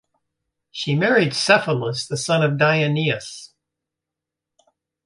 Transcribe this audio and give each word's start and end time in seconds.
She 0.71 0.95
married 0.95 1.35
Cephalus, 1.35 2.07
the 2.07 2.17
son 2.17 2.41
of 2.41 2.57
Deioneus. 2.59 3.51